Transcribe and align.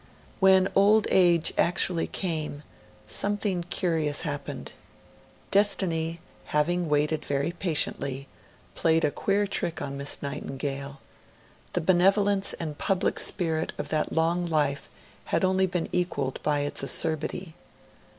When 0.39 0.67
old 0.73 1.05
age 1.11 1.53
actually 1.59 2.07
came, 2.07 2.63
something 3.05 3.61
curious 3.61 4.21
happened. 4.21 4.71
Destiny, 5.51 6.19
having 6.45 6.89
waited 6.89 7.23
very 7.23 7.51
patiently, 7.51 8.27
played 8.73 9.03
a 9.05 9.11
queer 9.11 9.45
trick 9.45 9.79
on 9.79 9.97
Miss 9.97 10.23
Nightingale. 10.23 10.99
The 11.73 11.81
benevolence 11.81 12.53
and 12.53 12.79
public 12.79 13.19
spirit 13.19 13.73
of 13.77 13.89
that 13.89 14.11
long 14.11 14.47
life 14.47 14.89
had 15.25 15.45
only 15.45 15.67
been 15.67 15.87
equalled 15.91 16.39
by 16.41 16.61
its 16.61 16.81
acerbity. 16.81 17.53